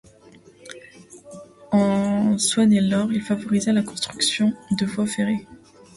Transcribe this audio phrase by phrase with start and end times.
[1.71, 5.45] En Saône-et-Loire, il favorisa la construction de voies ferrées.